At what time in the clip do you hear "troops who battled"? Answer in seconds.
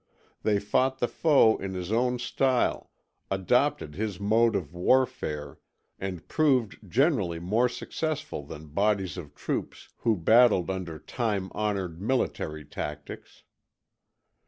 9.35-10.71